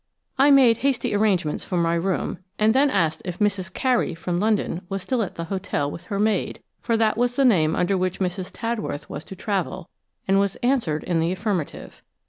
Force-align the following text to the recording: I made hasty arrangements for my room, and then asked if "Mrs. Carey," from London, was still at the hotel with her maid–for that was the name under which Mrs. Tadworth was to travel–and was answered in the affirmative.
I 0.39 0.49
made 0.49 0.77
hasty 0.77 1.13
arrangements 1.13 1.63
for 1.63 1.77
my 1.77 1.93
room, 1.93 2.39
and 2.57 2.73
then 2.73 2.89
asked 2.89 3.21
if 3.23 3.37
"Mrs. 3.37 3.71
Carey," 3.71 4.15
from 4.15 4.39
London, 4.39 4.81
was 4.89 5.03
still 5.03 5.21
at 5.21 5.35
the 5.35 5.43
hotel 5.43 5.91
with 5.91 6.05
her 6.05 6.19
maid–for 6.19 6.97
that 6.97 7.17
was 7.19 7.35
the 7.35 7.45
name 7.45 7.75
under 7.75 7.95
which 7.95 8.17
Mrs. 8.19 8.49
Tadworth 8.51 9.11
was 9.11 9.23
to 9.25 9.35
travel–and 9.35 10.39
was 10.39 10.55
answered 10.63 11.03
in 11.03 11.19
the 11.19 11.31
affirmative. 11.31 12.01